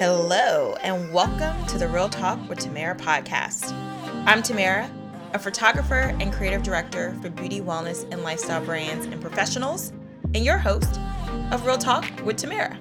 [0.00, 3.70] Hello, and welcome to the Real Talk with Tamara podcast.
[4.24, 4.90] I'm Tamara,
[5.34, 9.92] a photographer and creative director for beauty, wellness, and lifestyle brands and professionals,
[10.34, 10.98] and your host
[11.50, 12.78] of Real Talk with Tamara.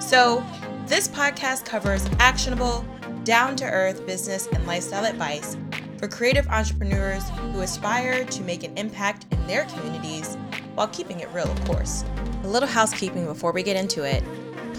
[0.00, 0.44] So,
[0.86, 2.84] this podcast covers actionable,
[3.22, 5.56] down to earth business and lifestyle advice
[5.98, 10.36] for creative entrepreneurs who aspire to make an impact in their communities
[10.74, 12.04] while keeping it real, of course.
[12.42, 14.24] A little housekeeping before we get into it.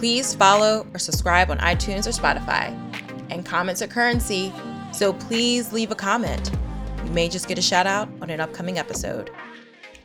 [0.02, 2.76] Please follow or subscribe on iTunes or Spotify.
[3.30, 4.52] And comments are currency,
[4.92, 6.50] so please leave a comment.
[7.06, 9.30] You may just get a shout out on an upcoming episode.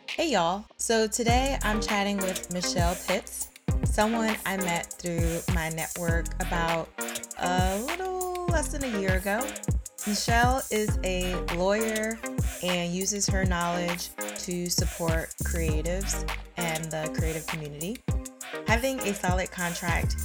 [0.06, 3.48] Hey y'all, so today I'm chatting with Michelle Pitts,
[3.84, 6.90] someone I met through my network about
[7.38, 9.40] a little less than a year ago.
[10.06, 12.18] Michelle is a lawyer
[12.62, 14.10] and uses her knowledge
[14.40, 17.96] to support creatives and the creative community.
[18.66, 20.16] Having a solid contract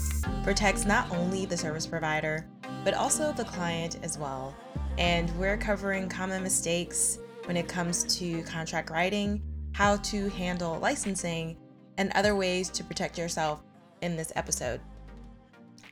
[0.43, 2.45] protects not only the service provider,
[2.83, 4.55] but also the client as well.
[4.97, 9.41] And we're covering common mistakes when it comes to contract writing,
[9.73, 11.57] how to handle licensing,
[11.97, 13.63] and other ways to protect yourself
[14.01, 14.81] in this episode.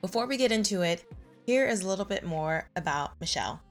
[0.02, 1.06] Before we get into it,
[1.46, 3.62] here is a little bit more about Michelle.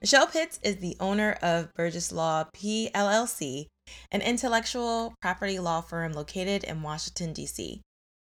[0.00, 3.68] Michelle Pitts is the owner of Burgess Law PLLC,
[4.10, 7.80] an intellectual property law firm located in Washington, D.C.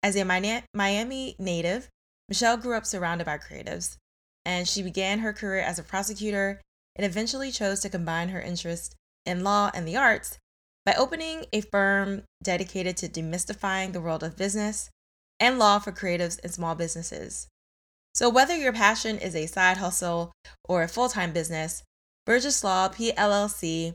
[0.02, 1.88] As a Miami native,
[2.28, 3.96] Michelle grew up surrounded by creatives,
[4.44, 6.60] and she began her career as a prosecutor
[6.96, 8.94] and eventually chose to combine her interest
[9.26, 10.38] in law and the arts
[10.84, 14.90] by opening a firm dedicated to demystifying the world of business
[15.40, 17.48] and law for creatives and small businesses.
[18.14, 20.32] So, whether your passion is a side hustle
[20.68, 21.82] or a full time business,
[22.26, 23.94] Burgess Law PLLC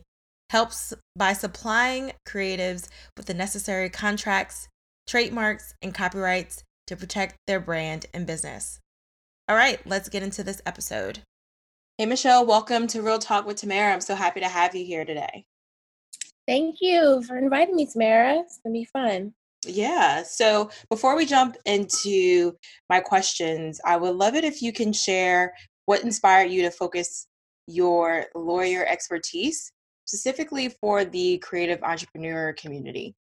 [0.50, 4.68] helps by supplying creatives with the necessary contracts,
[5.08, 8.80] trademarks, and copyrights to protect their brand and business.
[9.48, 11.20] All right, let's get into this episode.
[12.00, 13.94] Hey, Michelle, welcome to Real Talk with Tamara.
[13.94, 15.46] I'm so happy to have you here today.
[16.48, 18.40] Thank you for inviting me, Tamara.
[18.40, 19.34] It's going to be fun.
[19.68, 20.24] Yeah.
[20.24, 22.56] So before we jump into
[22.90, 25.54] my questions, I would love it if you can share
[25.86, 27.28] what inspired you to focus
[27.68, 29.72] your lawyer expertise
[30.10, 33.16] specifically for the creative entrepreneur community.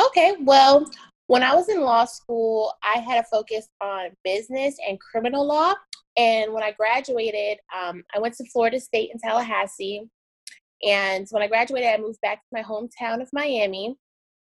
[0.00, 0.90] Okay, well,
[1.26, 5.74] when I was in law school, I had a focus on business and criminal law.
[6.16, 10.08] And when I graduated, um, I went to Florida State in Tallahassee.
[10.82, 13.94] And when I graduated, I moved back to my hometown of Miami.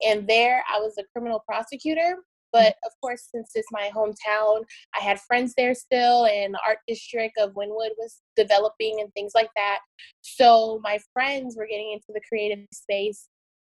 [0.06, 2.18] And there I was a criminal prosecutor.
[2.52, 4.64] But of course, since it's my hometown,
[4.96, 9.32] I had friends there still, and the art district of Wynwood was developing and things
[9.36, 9.80] like that.
[10.22, 13.28] So my friends were getting into the creative space,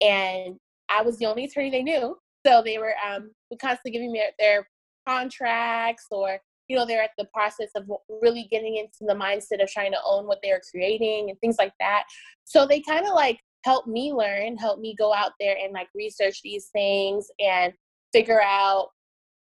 [0.01, 0.57] and
[0.89, 2.17] I was the only attorney they knew.
[2.47, 3.31] So they were um,
[3.61, 4.67] constantly giving me their
[5.07, 7.85] contracts or you know they're at the process of
[8.23, 11.73] really getting into the mindset of trying to own what they're creating and things like
[11.79, 12.05] that
[12.45, 15.89] so they kind of like helped me learn helped me go out there and like
[15.95, 17.73] research these things and
[18.15, 18.89] figure out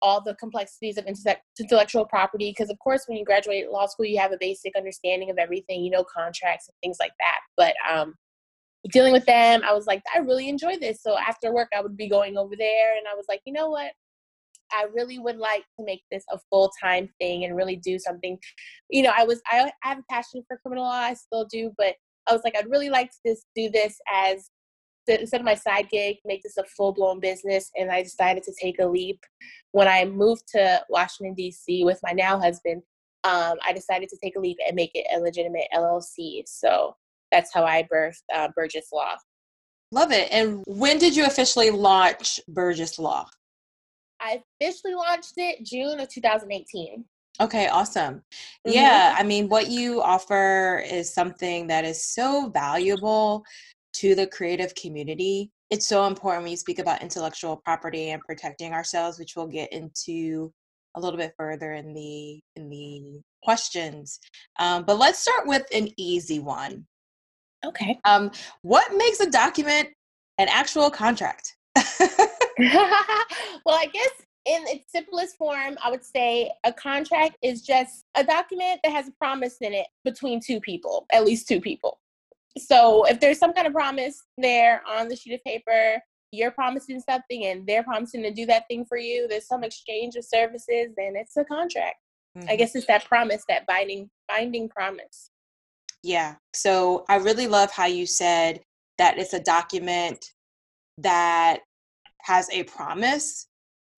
[0.02, 4.18] all the complexities of intellectual property because of course when you graduate law school you
[4.18, 8.14] have a basic understanding of everything you know contracts and things like that but um
[8.88, 11.02] dealing with them, I was like, I really enjoy this.
[11.02, 13.68] So after work, I would be going over there, and I was like, you know
[13.68, 13.92] what?
[14.72, 18.38] I really would like to make this a full time thing and really do something.
[18.88, 21.72] You know, I was I, I have a passion for criminal law, I still do,
[21.76, 21.94] but
[22.28, 24.50] I was like, I'd really like to just do this as
[25.06, 27.70] instead of my side gig, make this a full blown business.
[27.76, 29.24] And I decided to take a leap.
[29.72, 31.84] When I moved to Washington D.C.
[31.84, 32.82] with my now husband,
[33.24, 36.42] um, I decided to take a leap and make it a legitimate LLC.
[36.46, 36.96] So
[37.30, 39.16] that's how I birthed uh, Burgess Law.
[39.92, 40.28] Love it.
[40.30, 43.26] And when did you officially launch Burgess Law?
[44.20, 47.04] I officially launched it June of 2018.
[47.40, 48.16] Okay, awesome.
[48.16, 48.72] Mm-hmm.
[48.72, 53.44] Yeah, I mean, what you offer is something that is so valuable
[53.94, 55.50] to the creative community.
[55.70, 59.72] It's so important when you speak about intellectual property and protecting ourselves, which we'll get
[59.72, 60.52] into
[60.96, 64.18] a little bit further in the in the questions.
[64.58, 66.86] Um, but let's start with an easy one.
[67.64, 67.98] Okay.
[68.04, 68.30] Um,
[68.62, 69.88] what makes a document
[70.38, 71.56] an actual contract?
[72.58, 74.10] well, I guess
[74.46, 79.08] in its simplest form, I would say a contract is just a document that has
[79.08, 81.99] a promise in it between two people, at least two people.
[82.58, 86.00] So if there's some kind of promise there on the sheet of paper,
[86.32, 90.16] you're promising something and they're promising to do that thing for you, there's some exchange
[90.16, 91.96] of services, then it's a contract.
[92.36, 92.48] Mm-hmm.
[92.48, 95.30] I guess it's that promise, that binding binding promise.
[96.02, 96.36] Yeah.
[96.54, 98.60] So I really love how you said
[98.98, 100.24] that it's a document
[100.98, 101.60] that
[102.22, 103.48] has a promise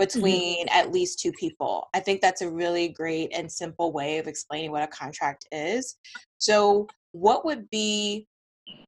[0.03, 0.21] Mm-hmm.
[0.21, 0.79] between mm-hmm.
[0.79, 1.89] at least two people.
[1.95, 5.97] I think that's a really great and simple way of explaining what a contract is.
[6.39, 8.27] So, what would be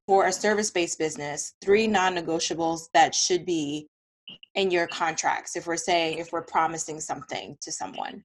[0.07, 3.87] for a service based business three non negotiables that should be
[4.55, 8.23] in your contracts if we're saying, if we're promising something to someone?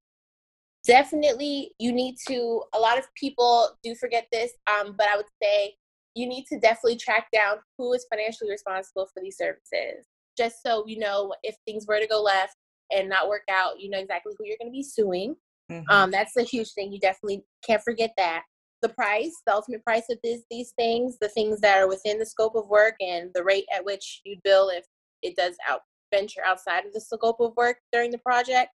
[0.87, 2.63] Definitely, you need to.
[2.75, 5.75] A lot of people do forget this, um, but I would say
[6.15, 10.07] you need to definitely track down who is financially responsible for these services
[10.41, 12.57] just so you know if things were to go left
[12.91, 15.37] and not work out, you know exactly who you're going to be suing.
[15.71, 15.91] Mm-hmm.
[15.91, 16.93] Um, that's a huge thing.
[16.93, 18.43] You definitely can't forget that.
[18.83, 22.27] The price, the ultimate price of this, these things, the things that are within the
[22.27, 24.85] scope of work, and the rate at which you bill if
[25.23, 25.83] it does out
[26.13, 28.71] venture outside of the scope of work during the project.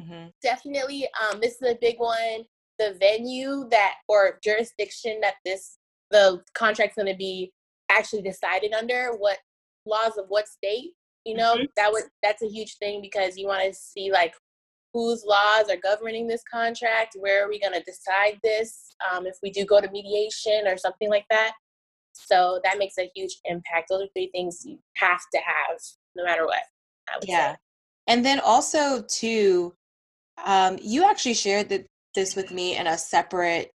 [0.00, 0.28] Mm-hmm.
[0.42, 2.44] Definitely, um, this is a big one.
[2.78, 5.78] The venue that or jurisdiction that this
[6.10, 7.52] the contract's going to be
[7.90, 9.38] actually decided under, what
[9.84, 10.92] laws of what state
[11.24, 11.64] you know mm-hmm.
[11.76, 14.34] that would that's a huge thing because you want to see like
[14.92, 17.16] whose laws are governing this contract?
[17.18, 20.76] Where are we going to decide this um, if we do go to mediation or
[20.76, 21.52] something like that?
[22.12, 23.88] So that makes a huge impact.
[23.90, 25.78] Those are three things you have to have
[26.16, 26.62] no matter what
[27.22, 27.58] yeah say.
[28.08, 29.72] and then also too
[30.44, 31.84] um, you actually shared the,
[32.14, 33.70] this with me in a separate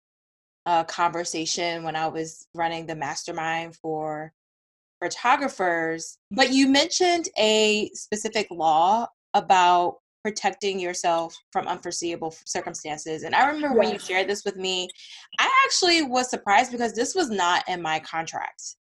[0.66, 4.34] uh, conversation when i was running the mastermind for
[5.02, 9.98] photographers, but you mentioned a specific law about
[10.30, 13.24] protecting yourself from unforeseeable circumstances.
[13.24, 14.88] And I remember when you shared this with me,
[15.40, 18.76] I actually was surprised because this was not in my contract.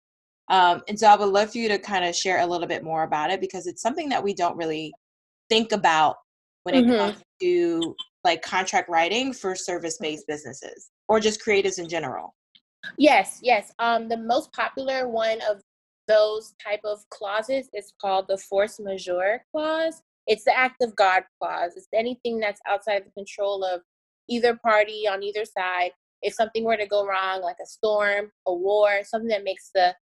[0.52, 2.84] Um, and so I would love for you to kind of share a little bit
[2.84, 4.94] more about it because it's something that we don't really
[5.50, 6.18] think about
[6.64, 6.98] when it mm-hmm.
[6.98, 12.36] comes to like contract writing for service-based businesses or just creatives in general.
[13.00, 13.72] Yes, yes.
[13.80, 15.62] Um, the most popular one of
[16.08, 20.04] those type of clauses is called the force majeure clause.
[20.30, 21.74] It's the act of God clause.
[21.76, 23.82] It's anything that's outside the control of
[24.30, 25.92] either party on either side.
[26.22, 29.96] If something were to go wrong, like a storm, a war, something that makes the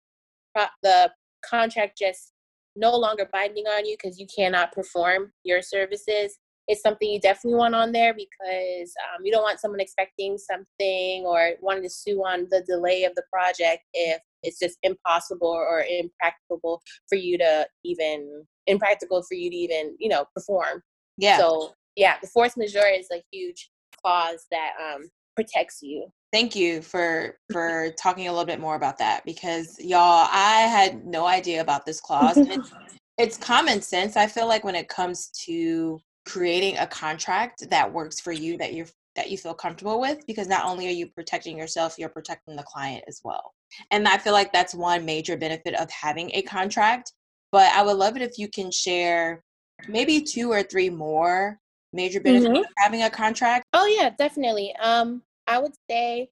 [0.81, 1.11] the
[1.47, 2.31] contract just
[2.75, 7.57] no longer binding on you because you cannot perform your services, it's something you definitely
[7.57, 12.23] want on there because um, you don't want someone expecting something or wanting to sue
[12.25, 17.67] on the delay of the project if it's just impossible or impracticable for you to
[17.83, 20.81] even impractical for you to even you know perform.
[21.17, 21.37] Yeah.
[21.37, 23.69] So yeah the force majeure is a huge
[24.01, 26.07] clause that um, protects you.
[26.31, 31.05] Thank you for for talking a little bit more about that because y'all i had
[31.05, 32.71] no idea about this clause it's,
[33.17, 38.19] it's common sense i feel like when it comes to creating a contract that works
[38.19, 41.57] for you that you're that you feel comfortable with because not only are you protecting
[41.57, 43.53] yourself you're protecting the client as well.
[43.91, 47.13] And i feel like that's one major benefit of having a contract
[47.55, 49.43] but i would love it if you can share
[49.87, 51.59] maybe two or three more
[51.93, 52.57] major benefits mm-hmm.
[52.57, 56.27] of having a contract oh yeah definitely um i would say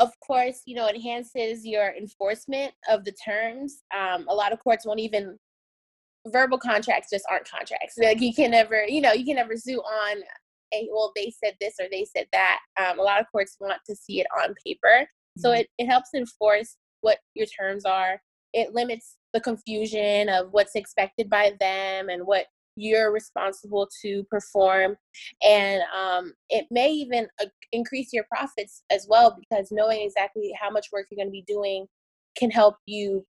[0.00, 4.86] of course you know enhances your enforcement of the terms um, a lot of courts
[4.86, 5.36] won't even
[6.26, 7.96] verbal contracts just aren't contracts.
[7.98, 10.18] Like you can never, you know, you can never sue on
[10.74, 12.58] a well, they said this or they said that.
[12.80, 15.60] Um, a lot of courts want to see it on paper, so mm-hmm.
[15.60, 18.20] it, it helps enforce what your terms are.
[18.52, 22.46] It limits the confusion of what's expected by them and what
[22.76, 24.96] you're responsible to perform
[25.42, 30.70] and um, it may even uh, increase your profits as well because knowing exactly how
[30.70, 31.86] much work you're going to be doing
[32.36, 33.26] can help you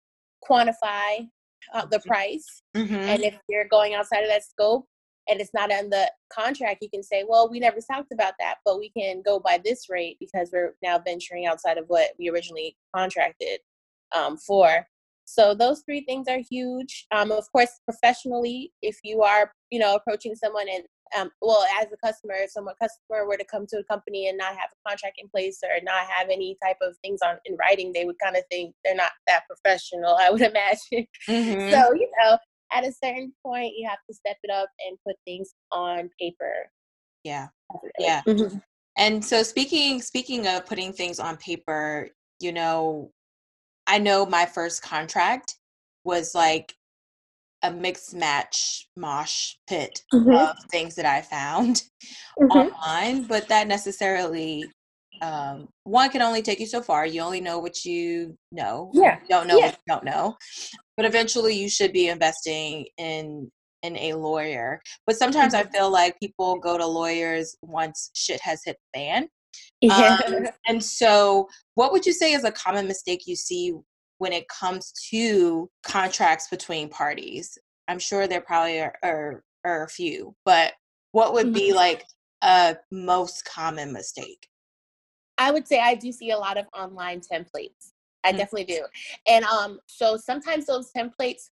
[0.48, 1.28] quantify
[1.74, 2.62] uh, the price.
[2.76, 2.94] Mm-hmm.
[2.94, 4.86] And if you're going outside of that scope
[5.28, 8.56] and it's not in the contract, you can say, well, we never talked about that,
[8.66, 12.30] but we can go by this rate because we're now venturing outside of what we
[12.30, 13.60] originally contracted
[14.16, 14.88] um, for.
[15.30, 17.06] So those three things are huge.
[17.12, 20.84] Um, of course, professionally, if you are, you know, approaching someone and
[21.18, 24.38] um, well, as a customer, if someone customer were to come to a company and
[24.38, 27.56] not have a contract in place or not have any type of things on in
[27.58, 30.18] writing, they would kind of think they're not that professional.
[30.20, 31.08] I would imagine.
[31.28, 31.72] Mm-hmm.
[31.72, 32.38] So you know,
[32.72, 36.70] at a certain point, you have to step it up and put things on paper.
[37.24, 37.48] Yeah,
[38.00, 38.22] yeah.
[38.28, 38.58] Mm-hmm.
[38.98, 42.10] And so speaking speaking of putting things on paper,
[42.40, 43.12] you know,
[43.90, 45.56] I know my first contract
[46.04, 46.74] was like
[47.64, 50.32] a mixed match mosh pit mm-hmm.
[50.32, 51.82] of things that I found
[52.40, 52.52] mm-hmm.
[52.52, 54.64] online, but that necessarily
[55.22, 57.06] um, one can only take you so far.
[57.06, 58.92] You only know what you know.
[58.94, 59.20] Yeah.
[59.24, 59.66] You don't know yeah.
[59.66, 60.38] what you don't know.
[60.96, 63.50] But eventually you should be investing in
[63.82, 64.82] in a lawyer.
[65.08, 65.68] But sometimes mm-hmm.
[65.68, 69.28] I feel like people go to lawyers once shit has hit the fan.
[69.82, 70.18] Yeah.
[70.26, 73.74] Um, and so what would you say is a common mistake you see
[74.18, 77.58] when it comes to contracts between parties.
[77.88, 80.74] I'm sure there probably are, are are a few, but
[81.12, 81.76] what would be Mhm.
[81.76, 82.06] like
[82.42, 84.48] a most common mistake?
[85.38, 87.94] I would say I do see a lot of online templates.
[88.24, 88.38] I Mm.
[88.38, 88.86] definitely do.
[89.26, 91.50] And um, so sometimes those templates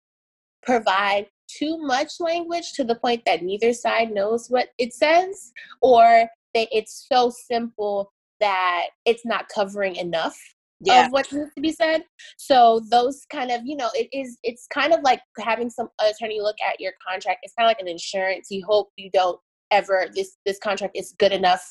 [0.62, 6.28] provide too much language to the point that neither side knows what it says, or
[6.56, 8.10] they, it's so simple
[8.40, 10.36] that it's not covering enough
[10.80, 11.06] Yeah.
[11.06, 12.02] of what needs to be said.
[12.38, 16.40] So those kind of, you know, it is it's kind of like having some attorney
[16.40, 17.40] look at your contract.
[17.42, 18.48] It's kind of like an insurance.
[18.50, 19.38] You hope you don't
[19.72, 21.64] ever this this contract is good enough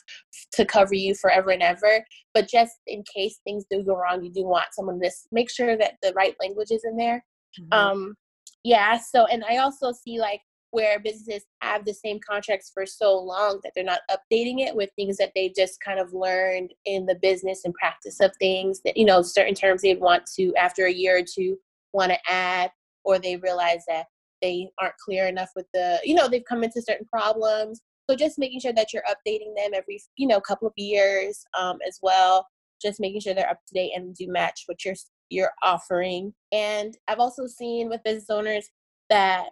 [0.54, 2.04] to cover you forever and ever.
[2.34, 5.78] But just in case things do go wrong, you do want someone to make sure
[5.78, 7.24] that the right language is in there.
[7.60, 7.74] Mhm.
[7.74, 8.16] Um
[8.64, 10.42] yeah, so and I also see like
[10.76, 14.90] where businesses have the same contracts for so long that they're not updating it with
[14.98, 18.98] things that they just kind of learned in the business and practice of things that
[18.98, 21.58] you know certain terms they'd want to after a year or two
[21.94, 22.70] want to add
[23.06, 24.08] or they realize that
[24.42, 27.82] they aren't clear enough with the you know they've come into certain problems.
[28.10, 31.78] So just making sure that you're updating them every you know couple of years um,
[31.88, 32.46] as well.
[32.82, 34.96] Just making sure they're up to date and do match what you're
[35.30, 36.34] you're offering.
[36.52, 38.70] And i've also seen with business owners
[39.10, 39.46] that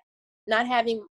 [0.48, 1.06] not having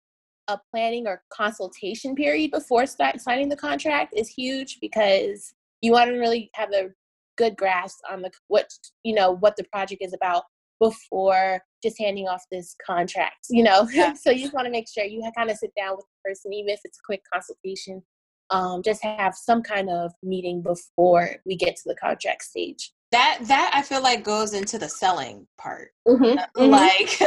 [0.49, 6.17] a planning or consultation period before signing the contract is huge because you want to
[6.17, 6.91] really have a
[7.39, 8.69] good grasp on the what
[9.05, 10.45] you know what the project is about
[10.81, 14.13] before just handing off this contract you know Yeah.
[14.21, 16.53] so you just want to make sure you kind of sit down with the person
[16.53, 18.03] even if it's a quick consultation
[18.51, 23.39] um, just have some kind of meeting before we get to the contract stage That
[23.43, 25.91] that I feel like goes into the selling part.
[26.09, 26.71] mm-hmm.
[26.71, 27.21] Like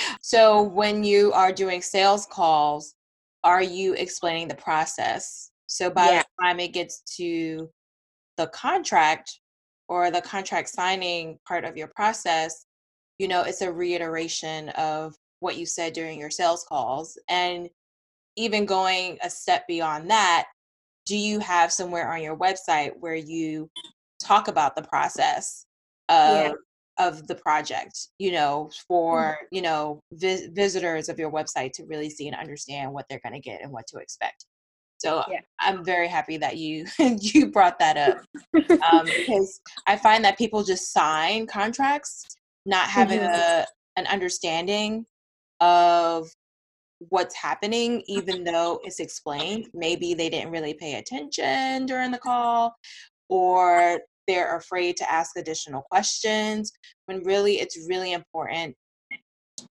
[0.20, 2.94] so when you are doing sales calls,
[3.42, 5.50] are you explaining the process?
[5.66, 6.22] So by Yeah.
[6.22, 7.68] the time it gets to
[8.36, 9.40] the contract
[9.88, 12.66] or the contract signing part of your process,
[13.18, 17.18] you know, it's a reiteration of what you said during your sales calls.
[17.28, 17.68] And
[18.36, 20.46] even going a step beyond that,
[21.06, 23.68] do you have somewhere on your website where you
[24.24, 25.66] talk about the process
[26.08, 26.52] of Yeah.
[26.98, 32.08] of the project you know for you know vis- visitors of your website to really
[32.08, 34.46] see and understand what they're going to get and what to expect
[34.98, 35.40] so Yeah.
[35.60, 36.86] i'm very happy that you
[37.20, 38.18] you brought that up
[38.88, 42.24] um, because i find that people just sign contracts
[42.64, 43.34] not having Mhm.
[43.34, 43.66] a
[43.96, 45.04] an understanding
[45.60, 46.28] of
[47.08, 52.74] what's happening even though it's explained maybe they didn't really pay attention during the call
[53.28, 56.72] or they're afraid to ask additional questions
[57.06, 58.74] when really it's really important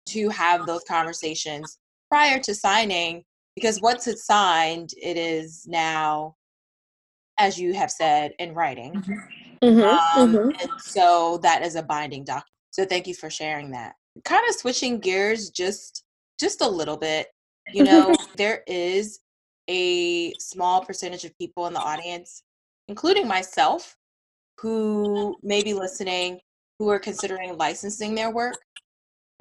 [0.06, 1.78] to have those conversations
[2.10, 3.24] prior to signing
[3.56, 6.34] because once it's signed it is now
[7.38, 8.92] as you have said in writing
[9.62, 10.18] Mm-hmm.
[10.20, 10.60] um, Mhm.
[10.60, 13.94] and so that is a binding document so thank you for sharing that
[14.24, 16.02] kind of switching gears just
[16.40, 17.28] just a little bit
[17.72, 19.20] you know there is
[19.70, 22.42] a small percentage of people in the audience
[22.88, 23.96] including myself
[24.62, 26.38] who may be listening
[26.78, 28.58] who are considering licensing their work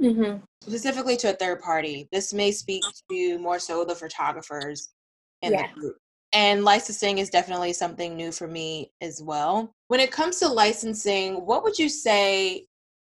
[0.01, 0.44] Mm-hmm.
[0.63, 2.08] specifically to a third party.
[2.12, 4.90] This may speak to more so the photographers
[5.44, 5.68] in Yeah.
[5.68, 5.98] the group.
[6.34, 9.72] And licensing is definitely something new for me as well.
[9.90, 12.66] When it comes to licensing, what would you say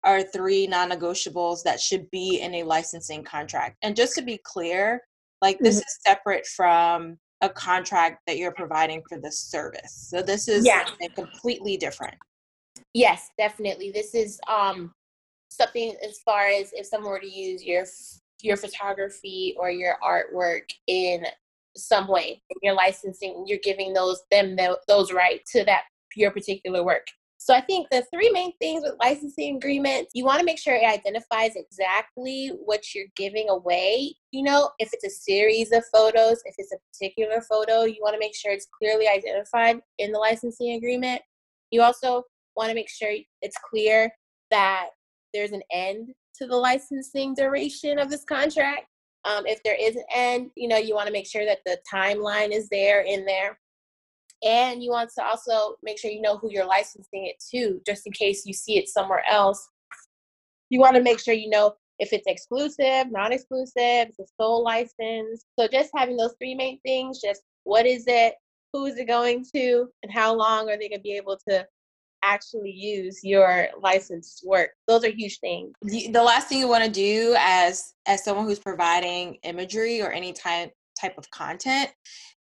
[0.02, 3.76] are three non negotiables that should be in a licensing contract?
[3.82, 5.02] And just to be clear,
[5.42, 5.86] like this Mhm.
[5.86, 9.92] is separate from a contract that you're providing for the service.
[10.10, 10.86] So this is Yeah.
[11.14, 12.16] completely different.
[12.94, 13.90] Yes, definitely.
[13.90, 14.92] This is um
[15.50, 17.84] something as far as if someone were to use your
[18.40, 21.26] your photography or your artwork in
[21.76, 25.82] some way, you're licensing, you're giving those them tho- those right to that
[26.14, 27.06] your particular work.
[27.40, 30.74] So I think the three main things with licensing agreements, you want to make sure
[30.74, 34.14] it identifies exactly what you're giving away.
[34.32, 38.14] You know, if it's a series of photos, if it's a particular photo, you want
[38.14, 41.22] to make sure it's clearly identified in the licensing agreement.
[41.70, 42.24] You also
[42.56, 44.10] want to make sure it's clear
[44.50, 44.88] that
[45.32, 48.86] there's an end to the licensing duration of this contract.
[49.24, 51.78] Um, if there is an end, you know, you want to make sure that the
[51.92, 53.58] timeline is there in there.
[54.44, 58.06] And you want to also make sure you know who you're licensing it to, just
[58.06, 59.68] in case you see it somewhere else.
[60.70, 64.62] You want to make sure you know if it's exclusive, non exclusive, it's a sole
[64.62, 65.44] license.
[65.58, 68.34] So just having those three main things just what is it,
[68.72, 71.66] who is it going to, and how long are they going to be able to
[72.22, 74.70] actually use your licensed work.
[74.86, 75.72] Those are huge things.
[75.82, 80.32] the last thing you want to do as as someone who's providing imagery or any
[80.32, 81.90] type type of content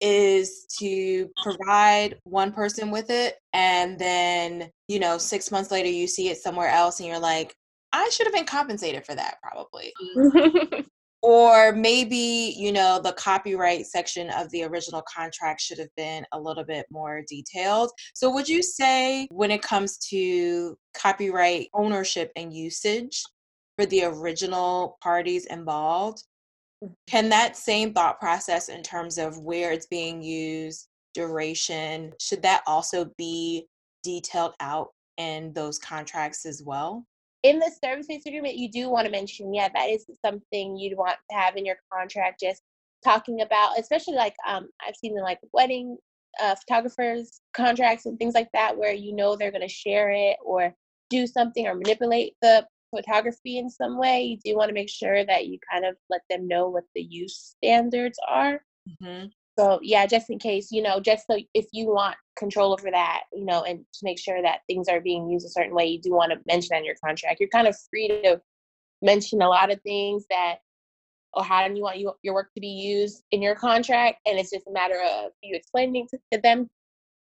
[0.02, 6.06] is to provide one person with it and then you know 6 months later you
[6.06, 7.54] see it somewhere else and you're like
[7.92, 9.92] I should have been compensated for that probably
[11.22, 16.40] or maybe you know the copyright section of the original contract should have been a
[16.40, 22.52] little bit more detailed so would you say when it comes to copyright ownership and
[22.52, 23.22] usage
[23.78, 26.31] for the original parties involved mm-hmm.
[27.06, 32.62] Can that same thought process in terms of where it's being used duration should that
[32.66, 33.66] also be
[34.02, 37.04] detailed out in those contracts as well?
[37.42, 40.96] In the service based agreement, you do want to mention, yeah, that is something you'd
[40.96, 42.62] want to have in your contract, just
[43.04, 45.98] talking about, especially like um, I've seen in like wedding
[46.40, 50.36] uh, photographers contracts and things like that, where you know they're going to share it
[50.44, 50.72] or
[51.10, 54.22] do something or manipulate the photography in some way.
[54.22, 57.02] You do want to make sure that you kind of let them know what the
[57.02, 58.62] use standards are.
[58.88, 59.26] Mm-hmm.
[59.58, 63.22] So yeah, just in case, you know, just so if you want control over that,
[63.32, 66.00] you know, and to make sure that things are being used a certain way, you
[66.00, 67.38] do want to mention that in your contract.
[67.38, 68.40] You're kind of free to
[69.02, 70.56] mention a lot of things that
[71.34, 74.38] or how do you want you, your work to be used in your contract and
[74.38, 76.68] it's just a matter of you explaining to, to them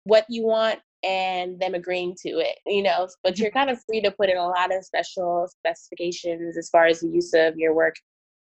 [0.03, 4.01] what you want and them agreeing to it you know but you're kind of free
[4.01, 7.73] to put in a lot of special specifications as far as the use of your
[7.73, 7.95] work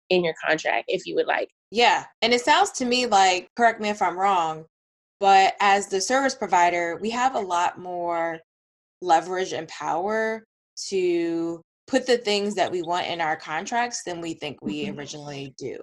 [0.09, 2.05] in your contract if you would like yeah.
[2.21, 4.65] And it sounds to me like, correct me if I'm wrong,
[5.19, 8.39] but as the service provider, we have a lot more
[9.01, 10.43] leverage and power
[10.89, 14.99] to put the things that we want in our contracts than we think we mm-hmm.
[14.99, 15.79] originally do.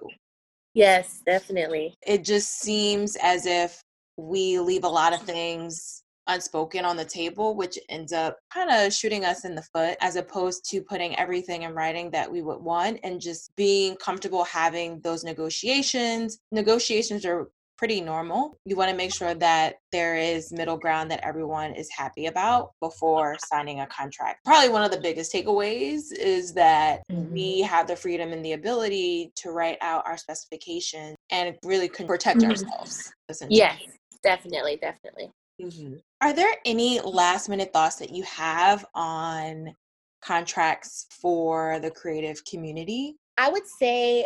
[0.75, 1.95] Yes, definitely.
[2.05, 3.81] It just seems as if
[4.17, 5.98] we leave a lot of things
[6.29, 10.15] unspoken on the table, which ends up kind of shooting us in the foot as
[10.15, 15.01] opposed to putting everything in writing that we would want and just being comfortable having
[15.01, 16.39] those negotiations.
[16.51, 18.57] Negotiations are pretty normal.
[18.65, 22.71] You want to make sure that there is middle ground that everyone is happy about
[22.81, 24.43] before signing a contract.
[24.43, 27.31] Probably one of the biggest takeaways is that mm-hmm.
[27.31, 32.05] we have the freedom and the ability to write out our specifications and really can
[32.05, 32.49] protect mm-hmm.
[32.49, 33.13] ourselves.
[33.47, 33.81] Yes,
[34.23, 35.31] definitely, definitely.
[35.59, 35.95] Mm-hmm.
[36.21, 39.75] Are there any last minute thoughts that you have on
[40.21, 43.17] contracts for the creative community?
[43.37, 44.25] I would say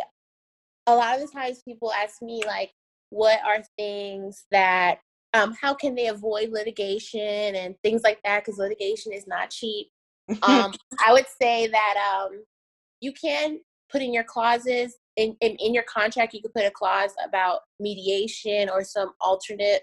[0.86, 2.72] a lot of the times people ask me, like,
[3.10, 4.98] what are things that,
[5.34, 8.44] um, how can they avoid litigation and things like that?
[8.44, 9.88] Because litigation is not cheap.
[10.42, 10.72] um,
[11.06, 12.44] I would say that um,
[13.00, 16.70] you can put in your clauses in, in, in your contract, you could put a
[16.70, 19.82] clause about mediation or some alternate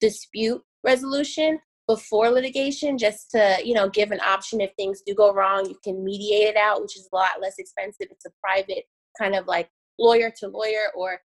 [0.00, 4.60] dispute resolution before litigation just to you know give an option.
[4.60, 7.58] If things do go wrong you can mediate it out which is a lot less
[7.58, 8.08] expensive.
[8.10, 8.84] It's a private
[9.18, 9.68] kind of like
[9.98, 11.20] lawyer to lawyer or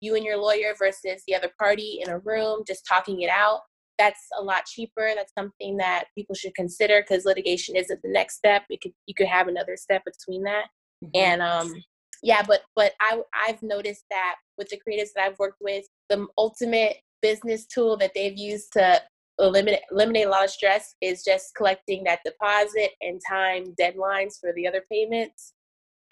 [0.00, 3.60] you and your lawyer versus the other party in a room just talking it out.
[3.98, 5.12] That's a lot cheaper.
[5.14, 8.62] That's something that people should consider because litigation isn't the next step.
[8.68, 10.66] It could you could have another step between that.
[11.02, 11.10] Mm-hmm.
[11.16, 11.82] and um
[12.22, 16.26] yeah but but i i've noticed that with the creatives that i've worked with the
[16.38, 19.00] ultimate business tool that they've used to
[19.38, 24.52] eliminate eliminate a lot of stress is just collecting that deposit and time deadlines for
[24.54, 25.54] the other payments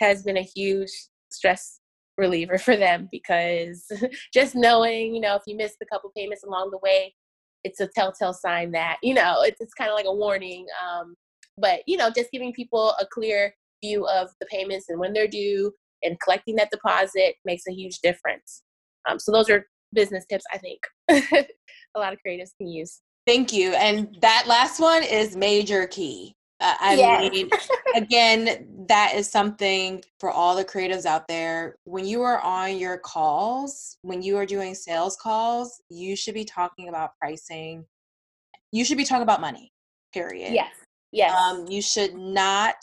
[0.01, 0.91] has been a huge
[1.31, 1.81] stress
[2.17, 3.87] reliever for them because
[4.35, 7.15] just knowing you know if you missed a couple payments along the way
[7.63, 11.15] it's a telltale sign that you know it's, it's kind of like a warning um,
[11.59, 15.29] but you know just giving people a clear view of the payments and when they're
[15.29, 18.63] due and collecting that deposit makes a huge difference.
[19.09, 20.81] Um, so those are business tips I think
[21.95, 23.01] a lot of creatives can use.
[23.27, 23.73] Thank you.
[23.75, 26.35] And that last one is major key.
[26.61, 27.33] Uh, I yes.
[27.33, 27.51] mean,
[27.95, 31.77] again, that is something for all the creatives out there.
[31.85, 36.45] When you are on your calls, when you are doing sales calls, you should be
[36.45, 37.87] talking about pricing.
[38.73, 39.73] You should be talking about money,
[40.13, 40.53] period.
[40.53, 40.75] Yes.
[41.13, 41.35] Yes.
[41.35, 42.77] Um, you should not,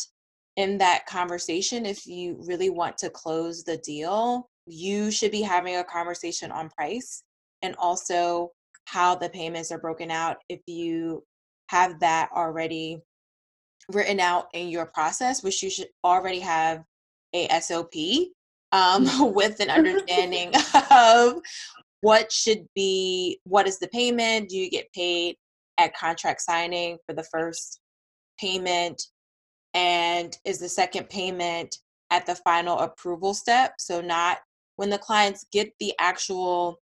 [0.56, 5.78] in that conversation, if you really want to close the deal, you should be having
[5.78, 7.24] a conversation on price
[7.62, 8.52] and also
[8.86, 11.24] how the payments are broken out if you
[11.70, 13.00] have that already
[13.92, 16.84] written out in your process which you should already have
[17.34, 17.94] a sop
[18.72, 20.52] um, with an understanding
[20.92, 21.42] of
[22.02, 24.50] what should be what is the payment?
[24.50, 25.36] Do you get paid
[25.78, 27.80] at contract signing for the first
[28.40, 29.02] payment?
[29.74, 31.78] And is the second payment
[32.12, 33.74] at the final approval step?
[33.80, 34.40] So not
[34.78, 36.80] when the clients get the actual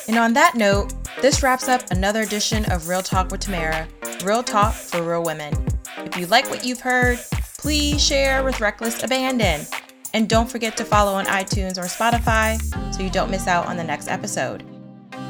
[0.06, 3.88] And on that note, this wraps up another edition of Real Talk with Tamara
[4.24, 5.54] Real Talk for Real Women.
[5.98, 7.18] If you like what you've heard,
[7.58, 9.66] please share with Reckless Abandon.
[10.12, 12.60] And don't forget to follow on iTunes or Spotify
[12.94, 14.64] so you don't miss out on the next episode.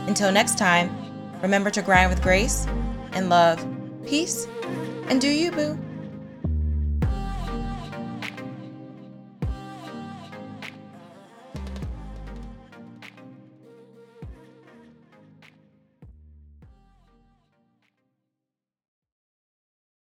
[0.07, 0.91] Until next time,
[1.43, 2.67] remember to grind with grace
[3.13, 3.65] and love,
[4.07, 4.47] peace,
[5.09, 5.79] and do you, boo.